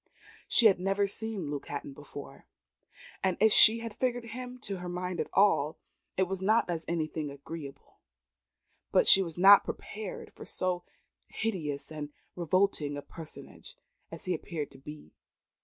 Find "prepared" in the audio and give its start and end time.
9.63-10.33